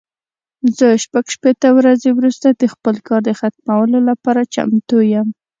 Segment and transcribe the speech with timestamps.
[0.77, 5.27] زه شپږ شپېته ورځې وروسته د خپل کار د ختمولو لپاره چمتو یم.